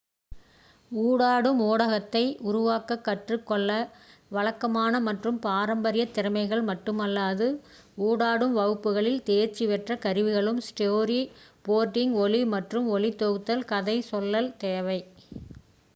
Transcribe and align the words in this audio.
ஊடாடும் 0.91 1.59
ஊடகத்தை 1.65 2.21
உருவாக்கக் 2.47 3.03
கற்றுக் 3.03 3.45
கொள்ள 3.45 3.69
வழக்கமான 4.31 5.01
மற்றும் 5.07 5.37
பாரம்பரிய 5.43 6.05
திறமைகள் 6.15 6.63
மட்டுமல்லாது 6.69 7.47
ஊடாடும் 8.05 8.55
வகுப்புகளில் 8.55 9.23
தேர்ச்சி 9.29 9.67
பெற்ற 9.67 9.99
கருவிகளும் 10.05 10.61
ஸ்டோரி 10.69 11.21
போர்டிங் 11.65 12.15
ஒலி 12.23 12.41
மற்றும் 12.55 12.87
ஒளி 12.91 13.11
தொகுத்தல் 13.21 13.67
கதை 13.73 13.97
சொல்லல் 14.11 14.51
தேவை 14.59 14.99